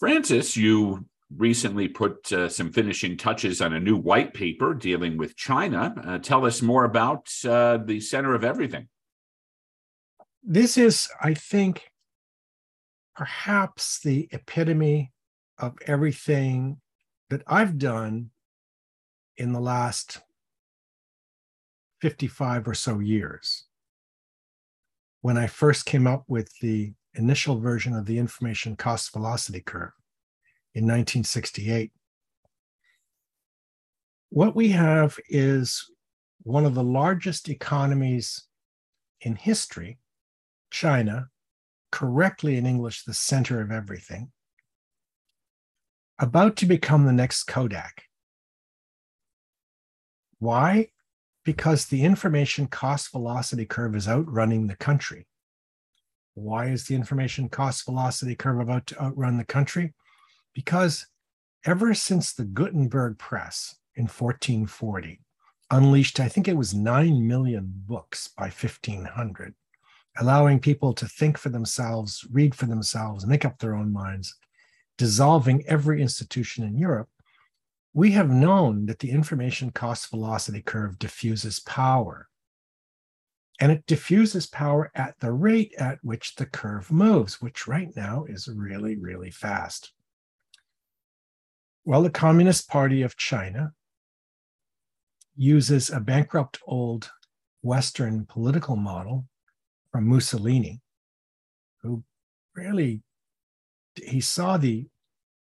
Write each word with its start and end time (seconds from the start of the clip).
Francis, 0.00 0.56
you 0.56 1.04
recently 1.36 1.86
put 1.86 2.32
uh, 2.32 2.48
some 2.48 2.72
finishing 2.72 3.18
touches 3.18 3.60
on 3.60 3.74
a 3.74 3.78
new 3.78 3.98
white 3.98 4.32
paper 4.32 4.72
dealing 4.72 5.18
with 5.18 5.36
China. 5.36 5.94
Uh, 6.02 6.18
tell 6.18 6.46
us 6.46 6.62
more 6.62 6.84
about 6.84 7.28
uh, 7.44 7.76
the 7.76 8.00
center 8.00 8.34
of 8.34 8.42
everything. 8.42 8.88
This 10.42 10.78
is, 10.78 11.10
I 11.20 11.34
think, 11.34 11.90
perhaps 13.14 14.00
the 14.00 14.26
epitome 14.32 15.12
of 15.58 15.76
everything 15.86 16.80
that 17.28 17.42
I've 17.46 17.76
done 17.76 18.30
in 19.36 19.52
the 19.52 19.60
last 19.60 20.22
55 22.00 22.66
or 22.66 22.74
so 22.74 23.00
years. 23.00 23.66
When 25.20 25.36
I 25.36 25.46
first 25.46 25.84
came 25.84 26.06
up 26.06 26.24
with 26.26 26.50
the 26.62 26.94
initial 27.14 27.58
version 27.58 27.94
of 27.94 28.06
the 28.06 28.18
information 28.18 28.76
cost 28.76 29.12
velocity 29.12 29.60
curve 29.60 29.92
in 30.74 30.84
1968. 30.84 31.92
What 34.30 34.54
we 34.54 34.68
have 34.70 35.18
is 35.28 35.90
one 36.42 36.64
of 36.64 36.74
the 36.74 36.84
largest 36.84 37.48
economies 37.48 38.44
in 39.20 39.36
history, 39.36 39.98
China, 40.70 41.28
correctly 41.90 42.56
in 42.56 42.64
English, 42.64 43.04
the 43.04 43.14
center 43.14 43.60
of 43.60 43.72
everything, 43.72 44.30
about 46.18 46.56
to 46.56 46.66
become 46.66 47.06
the 47.06 47.12
next 47.12 47.44
Kodak. 47.44 48.04
Why? 50.38 50.88
Because 51.44 51.86
the 51.86 52.04
information 52.04 52.66
cost 52.66 53.10
velocity 53.10 53.66
curve 53.66 53.96
is 53.96 54.06
outrunning 54.06 54.66
the 54.66 54.76
country. 54.76 55.26
Why 56.34 56.66
is 56.66 56.84
the 56.86 56.94
information 56.94 57.48
cost 57.48 57.84
velocity 57.84 58.34
curve 58.34 58.60
about 58.60 58.86
to 58.88 59.02
outrun 59.02 59.36
the 59.36 59.44
country? 59.44 59.94
Because 60.54 61.06
ever 61.64 61.94
since 61.94 62.32
the 62.32 62.44
Gutenberg 62.44 63.18
press 63.18 63.76
in 63.96 64.04
1440 64.04 65.20
unleashed, 65.70 66.20
I 66.20 66.28
think 66.28 66.48
it 66.48 66.56
was 66.56 66.74
9 66.74 67.26
million 67.26 67.72
books 67.86 68.28
by 68.28 68.44
1500, 68.44 69.54
allowing 70.18 70.60
people 70.60 70.92
to 70.94 71.06
think 71.06 71.38
for 71.38 71.48
themselves, 71.48 72.26
read 72.30 72.54
for 72.54 72.66
themselves, 72.66 73.26
make 73.26 73.44
up 73.44 73.58
their 73.58 73.74
own 73.74 73.92
minds, 73.92 74.34
dissolving 74.98 75.64
every 75.66 76.02
institution 76.02 76.64
in 76.64 76.76
Europe, 76.76 77.08
we 77.92 78.12
have 78.12 78.30
known 78.30 78.86
that 78.86 79.00
the 79.00 79.10
information 79.10 79.70
cost 79.70 80.10
velocity 80.10 80.62
curve 80.62 80.98
diffuses 80.98 81.60
power 81.60 82.29
and 83.60 83.70
it 83.70 83.86
diffuses 83.86 84.46
power 84.46 84.90
at 84.94 85.14
the 85.20 85.30
rate 85.30 85.74
at 85.78 85.98
which 86.02 86.34
the 86.36 86.46
curve 86.46 86.90
moves, 86.90 87.42
which 87.42 87.68
right 87.68 87.94
now 87.94 88.24
is 88.26 88.48
really, 88.48 88.96
really 88.96 89.30
fast. 89.30 89.92
Well, 91.84 92.02
the 92.02 92.10
Communist 92.10 92.68
Party 92.68 93.02
of 93.02 93.18
China 93.18 93.72
uses 95.36 95.90
a 95.90 96.00
bankrupt 96.00 96.58
old 96.66 97.10
Western 97.62 98.24
political 98.24 98.76
model 98.76 99.26
from 99.92 100.08
Mussolini, 100.08 100.80
who 101.82 102.02
really 102.54 103.02
he 104.02 104.20
saw 104.20 104.56
the 104.56 104.86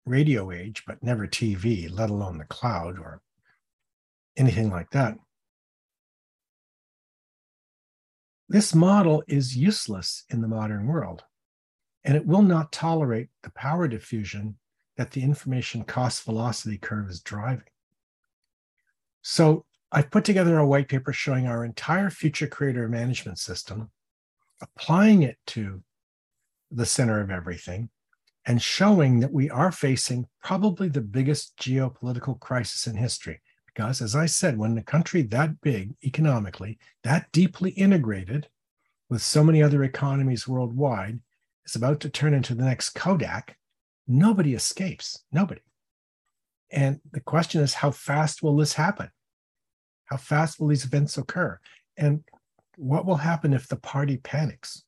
radio 0.06 0.52
age, 0.52 0.84
but 0.86 1.02
never 1.02 1.26
TV, 1.26 1.90
let 1.90 2.10
alone 2.10 2.38
the 2.38 2.44
cloud 2.44 2.98
or 2.98 3.20
anything 4.36 4.70
like 4.70 4.90
that. 4.90 5.16
This 8.54 8.72
model 8.72 9.24
is 9.26 9.56
useless 9.56 10.22
in 10.30 10.40
the 10.40 10.46
modern 10.46 10.86
world, 10.86 11.24
and 12.04 12.16
it 12.16 12.24
will 12.24 12.42
not 12.42 12.70
tolerate 12.70 13.30
the 13.42 13.50
power 13.50 13.88
diffusion 13.88 14.58
that 14.96 15.10
the 15.10 15.24
information 15.24 15.82
cost 15.82 16.22
velocity 16.22 16.78
curve 16.78 17.10
is 17.10 17.18
driving. 17.18 17.64
So 19.22 19.64
I've 19.90 20.08
put 20.08 20.24
together 20.24 20.56
a 20.56 20.66
white 20.68 20.86
paper 20.86 21.12
showing 21.12 21.48
our 21.48 21.64
entire 21.64 22.10
future 22.10 22.46
creator 22.46 22.86
management 22.88 23.40
system, 23.40 23.90
applying 24.62 25.24
it 25.24 25.38
to 25.48 25.82
the 26.70 26.86
center 26.86 27.20
of 27.20 27.32
everything, 27.32 27.90
and 28.46 28.62
showing 28.62 29.18
that 29.18 29.32
we 29.32 29.50
are 29.50 29.72
facing 29.72 30.28
probably 30.44 30.88
the 30.88 31.00
biggest 31.00 31.56
geopolitical 31.56 32.38
crisis 32.38 32.86
in 32.86 32.94
history. 32.94 33.42
Because, 33.74 34.00
as 34.00 34.14
I 34.14 34.26
said, 34.26 34.56
when 34.56 34.78
a 34.78 34.82
country 34.82 35.22
that 35.22 35.60
big 35.60 35.94
economically, 36.04 36.78
that 37.02 37.32
deeply 37.32 37.70
integrated 37.70 38.48
with 39.10 39.20
so 39.20 39.42
many 39.42 39.62
other 39.62 39.82
economies 39.82 40.46
worldwide, 40.46 41.20
is 41.66 41.74
about 41.74 42.00
to 42.00 42.08
turn 42.08 42.34
into 42.34 42.54
the 42.54 42.64
next 42.64 42.90
Kodak, 42.90 43.56
nobody 44.06 44.54
escapes. 44.54 45.24
Nobody. 45.32 45.62
And 46.70 47.00
the 47.12 47.20
question 47.20 47.62
is, 47.62 47.74
how 47.74 47.90
fast 47.90 48.42
will 48.42 48.56
this 48.56 48.74
happen? 48.74 49.10
How 50.06 50.16
fast 50.16 50.60
will 50.60 50.68
these 50.68 50.84
events 50.84 51.16
occur? 51.18 51.58
And 51.96 52.24
what 52.76 53.06
will 53.06 53.16
happen 53.16 53.52
if 53.52 53.68
the 53.68 53.76
party 53.76 54.18
panics? 54.18 54.84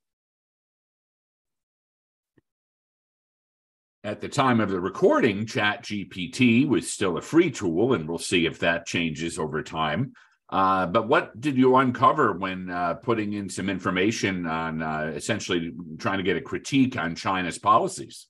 At 4.07 4.21
the 4.21 4.29
time 4.29 4.61
of 4.61 4.71
the 4.71 4.79
recording, 4.79 5.47
ChatGPT 5.47 6.69
was 6.69 6.89
still 6.89 7.17
a 7.17 7.21
free 7.21 7.51
tool, 7.51 7.95
and 7.95 8.09
we'll 8.09 8.19
see 8.19 8.47
if 8.47 8.61
that 8.61 8.87
changes 8.87 9.37
over 9.37 9.65
time. 9.65 10.13
Uh, 10.49 10.87
but 10.87 11.09
what 11.09 11.41
did 11.41 11.57
you 11.57 11.75
uncover 11.75 12.35
when 12.35 12.71
uh, 12.71 12.95
putting 12.95 13.33
in 13.33 13.49
some 13.49 13.69
information 13.69 14.47
on 14.47 14.81
uh, 14.81 15.13
essentially 15.13 15.73
trying 15.99 16.19
to 16.19 16.23
get 16.23 16.37
a 16.37 16.41
critique 16.41 16.97
on 16.97 17.17
China's 17.17 17.59
policies? 17.59 18.29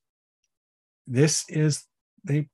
This 1.07 1.45
is 1.51 1.85
the 2.25 2.47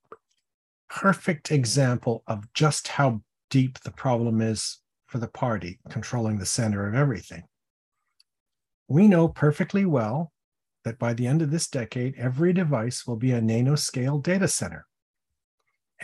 perfect 0.89 1.49
example 1.49 2.23
of 2.27 2.53
just 2.53 2.89
how 2.89 3.21
deep 3.49 3.79
the 3.85 3.91
problem 3.91 4.41
is 4.41 4.81
for 5.07 5.19
the 5.19 5.29
party 5.29 5.79
controlling 5.89 6.39
the 6.39 6.45
center 6.45 6.89
of 6.89 6.93
everything. 6.93 7.43
We 8.89 9.07
know 9.07 9.29
perfectly 9.29 9.85
well 9.85 10.32
that 10.83 10.99
by 10.99 11.13
the 11.13 11.27
end 11.27 11.41
of 11.41 11.51
this 11.51 11.67
decade, 11.67 12.15
every 12.17 12.53
device 12.53 13.07
will 13.07 13.15
be 13.15 13.31
a 13.31 13.41
nanoscale 13.41 14.21
data 14.21 14.47
center. 14.47 14.85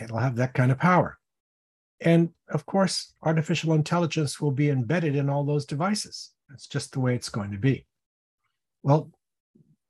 It'll 0.02 0.18
have 0.18 0.38
that 0.38 0.54
kind 0.54 0.72
of 0.72 0.80
power. 0.80 1.18
And 2.02 2.30
of 2.50 2.66
course, 2.66 3.14
artificial 3.22 3.74
intelligence 3.74 4.40
will 4.40 4.52
be 4.52 4.70
embedded 4.70 5.16
in 5.16 5.30
all 5.30 5.44
those 5.44 5.66
devices. 5.66 6.32
That's 6.48 6.68
just 6.68 6.94
the 6.94 7.00
way 7.00 7.16
it's 7.16 7.30
going 7.30 7.52
to 7.52 7.58
be. 7.58 7.86
Well, 8.84 9.12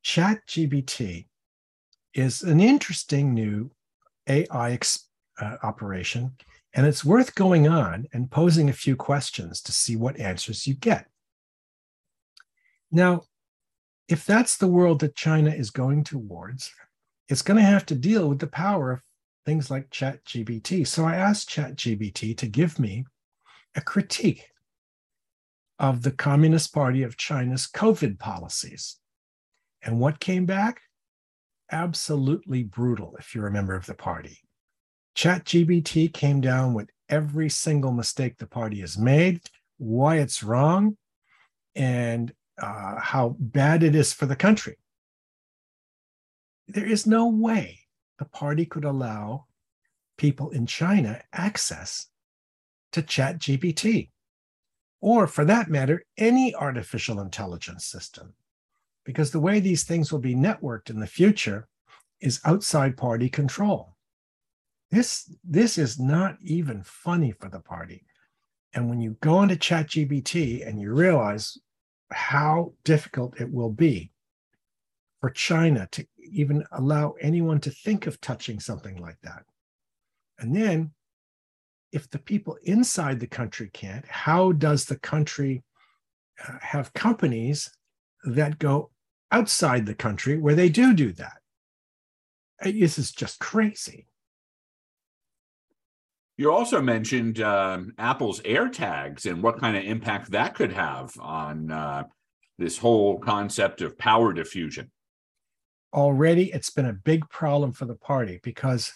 ChatGPT 0.04 1.28
is 2.14 2.42
an 2.42 2.60
interesting 2.60 3.34
new 3.34 3.72
AI 4.28 4.80
uh, 5.40 5.58
operation, 5.62 6.36
and 6.74 6.86
it's 6.86 7.06
worth 7.06 7.36
going 7.36 7.68
on 7.68 8.08
and 8.14 8.32
posing 8.32 8.70
a 8.70 8.74
few 8.74 8.96
questions 8.96 9.62
to 9.62 9.72
see 9.72 9.96
what 9.96 10.20
answers 10.20 10.66
you 10.66 10.74
get. 10.74 11.06
Now, 12.92 13.24
if 14.09 14.25
that's 14.25 14.58
the 14.58 14.68
world 14.68 15.00
that 15.00 15.16
China 15.16 15.52
is 15.52 15.70
going 15.70 16.03
towards, 16.03 16.72
it's 17.30 17.44
going 17.44 17.58
to 17.58 17.64
have 17.64 17.86
to 17.86 17.96
deal 17.96 18.28
with 18.28 18.40
the 18.40 18.47
power 18.47 18.92
of 18.92 19.03
things 19.46 19.70
like 19.70 19.92
ChatGPT. 19.92 20.86
So 20.86 21.06
I 21.06 21.16
asked 21.16 21.50
ChatGPT 21.50 22.36
to 22.38 22.48
give 22.48 22.80
me 22.80 23.06
a 23.75 23.81
critique 23.81 24.48
of 25.78 26.02
the 26.02 26.12
Communist 26.12 26.74
Party 26.74 27.03
of 27.03 27.18
China's 27.18 27.68
COVID 27.68 28.18
policies. 28.18 28.98
And 29.84 30.00
what 30.00 30.19
came 30.19 30.48
back? 30.48 30.81
Absolutely 31.72 32.64
brutal, 32.64 33.16
if 33.19 33.36
you're 33.36 33.48
a 33.48 33.52
member 33.52 33.75
of 33.75 33.86
the 33.86 33.94
party. 33.94 34.40
ChatGPT 35.16 36.12
came 36.12 36.42
down 36.42 36.74
with 36.74 36.90
every 37.09 37.50
single 37.50 37.92
mistake 37.92 38.38
the 38.38 38.48
party 38.48 38.81
has 38.81 38.98
made, 38.98 39.42
why 39.78 40.18
it's 40.18 40.42
wrong, 40.42 40.98
and 41.75 42.34
uh, 42.62 43.00
how 43.00 43.36
bad 43.40 43.84
it 43.84 43.96
is 43.96 44.14
for 44.14 44.25
the 44.25 44.36
country. 44.36 44.78
There 46.68 46.86
is 46.86 47.08
no 47.08 47.28
way 47.28 47.80
the 48.20 48.25
party 48.25 48.66
could 48.66 48.86
allow 48.86 49.45
people 50.18 50.50
in 50.51 50.66
China 50.66 51.22
access 51.34 52.07
to 52.92 53.01
ChatGPT, 53.01 54.10
or 55.01 55.28
for 55.28 55.45
that 55.45 55.69
matter, 55.69 56.04
any 56.18 56.54
artificial 56.54 57.22
intelligence 57.22 57.86
system. 57.86 58.34
Because 59.06 59.31
the 59.31 59.39
way 59.39 59.60
these 59.60 59.86
things 59.86 60.12
will 60.12 60.19
be 60.19 60.36
networked 60.36 60.89
in 60.89 61.00
the 61.00 61.07
future 61.07 61.68
is 62.19 62.42
outside 62.45 62.98
party 62.98 63.30
control. 63.30 63.95
This, 64.92 65.34
this 65.44 65.78
is 65.78 66.00
not 66.00 66.38
even 66.42 66.84
funny 66.84 67.31
for 67.31 67.50
the 67.50 67.60
party. 67.60 68.06
And 68.74 68.89
when 68.89 69.01
you 69.01 69.16
go 69.22 69.42
into 69.42 69.56
ChatGPT 69.56 70.68
and 70.68 70.80
you 70.80 70.94
realize 70.94 71.57
how 72.12 72.74
difficult 72.84 73.40
it 73.40 73.52
will 73.52 73.72
be 73.72 74.12
for 75.22 75.30
China 75.30 75.88
to 75.92 76.06
even 76.32 76.64
allow 76.72 77.16
anyone 77.20 77.60
to 77.62 77.72
think 77.72 78.08
of 78.08 78.22
touching 78.22 78.60
something 78.60 78.98
like 78.98 79.18
that. 79.24 79.44
And 80.40 80.56
then, 80.56 80.92
if 81.92 82.10
the 82.10 82.20
people 82.20 82.58
inside 82.64 83.20
the 83.20 83.28
country 83.28 83.70
can't, 83.74 84.06
how 84.08 84.52
does 84.52 84.86
the 84.86 85.00
country 85.00 85.64
uh, 86.48 86.58
have 86.62 86.94
companies 86.94 87.70
that 88.24 88.60
go 88.60 88.92
outside 89.32 89.86
the 89.86 89.96
country 89.96 90.38
where 90.38 90.56
they 90.56 90.70
do 90.70 90.94
do 90.94 91.12
that? 91.14 91.38
this 92.62 93.00
is 93.00 93.12
just 93.12 93.40
crazy. 93.40 94.06
You 96.39 96.53
also 96.53 96.81
mentioned 96.81 97.41
um, 97.41 97.94
Apple's 97.97 98.39
AirTags 98.44 99.30
and 99.30 99.44
what 99.44 99.59
kind 99.59 99.75
of 99.75 99.83
impact 99.83 100.31
that 100.31 100.56
could 100.56 100.71
have 100.71 101.12
on 101.19 101.69
uh, 101.69 102.03
this 102.57 102.77
whole 102.77 103.19
concept 103.19 103.81
of 103.81 103.97
power 103.97 104.31
diffusion. 104.31 104.89
Already, 105.94 106.50
it's 106.53 106.69
been 106.69 106.86
a 106.86 106.94
big 106.94 107.27
problem 107.30 107.74
for 107.74 107.83
the 107.83 107.95
party 107.95 108.39
because 108.41 108.94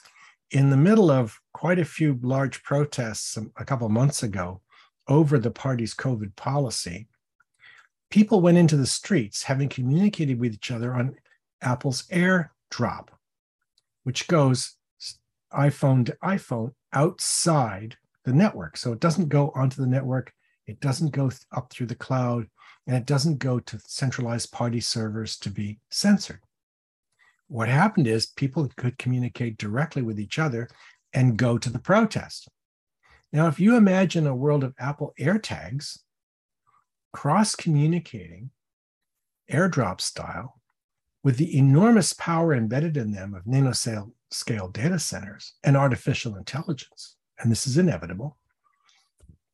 in 0.52 0.70
the 0.70 0.78
middle 0.78 1.12
of 1.12 1.38
quite 1.54 1.80
a 1.80 1.84
few 1.84 2.18
large 2.22 2.64
protests 2.64 3.38
a 3.58 3.66
couple 3.66 3.90
months 3.90 4.24
ago 4.24 4.62
over 5.10 5.38
the 5.38 5.52
party's 5.52 5.94
COVID 5.94 6.38
policy, 6.38 7.10
people 8.10 8.40
went 8.40 8.58
into 8.58 8.78
the 8.78 8.88
streets 8.88 9.44
having 9.44 9.68
communicated 9.68 10.40
with 10.40 10.54
each 10.54 10.72
other 10.72 10.94
on 10.94 11.18
Apple's 11.62 12.04
AirDrop, 12.04 13.10
which 14.06 14.30
goes 14.30 14.78
iPhone 15.54 16.06
to 16.06 16.18
iPhone 16.24 16.72
outside 16.94 17.98
the 18.26 18.34
network. 18.34 18.78
So 18.78 18.94
it 18.94 19.00
doesn't 19.00 19.30
go 19.30 19.52
onto 19.56 19.82
the 19.82 19.88
network, 19.88 20.34
it 20.68 20.80
doesn't 20.80 21.12
go 21.12 21.32
up 21.56 21.72
through 21.72 21.88
the 21.88 21.96
cloud, 21.96 22.48
and 22.88 22.96
it 22.96 23.06
doesn't 23.06 23.40
go 23.40 23.60
to 23.60 23.80
centralized 23.86 24.52
party 24.52 24.80
servers 24.80 25.38
to 25.40 25.50
be 25.50 25.80
censored. 25.90 26.40
What 27.48 27.70
happened 27.70 28.08
is 28.08 28.26
people 28.26 28.70
could 28.78 28.98
communicate 28.98 29.58
directly 29.58 30.02
with 30.02 30.20
each 30.20 30.40
other 30.40 30.70
and 31.14 31.38
go 31.38 31.58
to 31.58 31.70
the 31.70 31.80
protest. 31.80 32.48
Now, 33.32 33.48
if 33.48 33.60
you 33.60 33.76
imagine 33.76 34.28
a 34.28 34.36
world 34.36 34.64
of 34.64 34.74
Apple 34.80 35.14
AirTags 35.20 36.00
cross 37.12 37.56
communicating 37.56 38.50
airdrop 39.52 40.02
style 40.02 40.60
with 41.24 41.38
the 41.38 41.58
enormous 41.58 42.14
power 42.14 42.54
embedded 42.54 42.98
in 42.98 43.12
them 43.12 43.34
of 43.34 43.46
nanoscale 43.46 44.12
scale 44.34 44.68
data 44.68 45.00
centers 45.00 45.54
and 45.64 45.78
artificial 45.78 46.36
intelligence, 46.36 47.16
and 47.40 47.52
this 47.52 47.68
is 47.68 47.78
inevitable, 47.78 48.38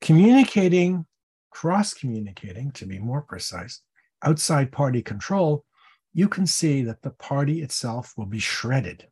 communicating, 0.01 1.05
cross 1.51 1.93
communicating, 1.93 2.71
to 2.71 2.85
be 2.85 2.99
more 2.99 3.21
precise, 3.21 3.81
outside 4.23 4.71
party 4.71 5.01
control, 5.01 5.65
you 6.13 6.27
can 6.27 6.47
see 6.47 6.81
that 6.83 7.01
the 7.01 7.11
party 7.11 7.61
itself 7.61 8.13
will 8.17 8.25
be 8.25 8.39
shredded. 8.39 9.07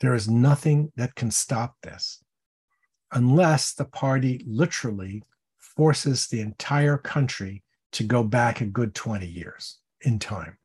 There 0.00 0.14
is 0.14 0.28
nothing 0.28 0.92
that 0.96 1.14
can 1.14 1.30
stop 1.30 1.76
this 1.82 2.22
unless 3.12 3.72
the 3.72 3.84
party 3.84 4.44
literally 4.46 5.22
forces 5.56 6.26
the 6.26 6.40
entire 6.40 6.98
country 6.98 7.62
to 7.92 8.04
go 8.04 8.22
back 8.22 8.60
a 8.60 8.66
good 8.66 8.94
20 8.94 9.26
years 9.26 9.78
in 10.02 10.18
time. 10.18 10.58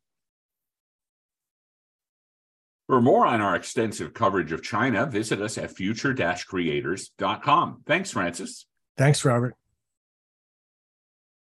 For 2.87 3.01
more 3.01 3.25
on 3.25 3.41
our 3.41 3.55
extensive 3.55 4.13
coverage 4.13 4.51
of 4.51 4.61
China, 4.61 5.05
visit 5.05 5.41
us 5.41 5.57
at 5.57 5.71
future 5.71 6.13
creators.com. 6.45 7.83
Thanks, 7.85 8.11
Francis. 8.11 8.65
Thanks, 8.97 9.23
Robert. 9.23 9.55